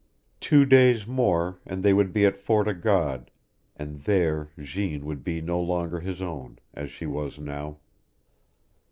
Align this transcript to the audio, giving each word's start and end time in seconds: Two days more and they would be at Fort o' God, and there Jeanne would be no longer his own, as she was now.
Two 0.39 0.65
days 0.65 1.05
more 1.05 1.59
and 1.63 1.83
they 1.83 1.93
would 1.93 2.11
be 2.11 2.25
at 2.25 2.35
Fort 2.35 2.67
o' 2.67 2.73
God, 2.73 3.29
and 3.75 4.01
there 4.01 4.49
Jeanne 4.57 5.05
would 5.05 5.23
be 5.23 5.41
no 5.41 5.61
longer 5.61 5.99
his 5.99 6.23
own, 6.23 6.57
as 6.73 6.89
she 6.89 7.05
was 7.05 7.37
now. 7.37 7.77